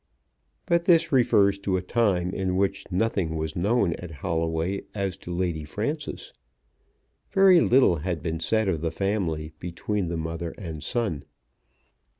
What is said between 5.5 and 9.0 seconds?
Frances. Very little had been said of the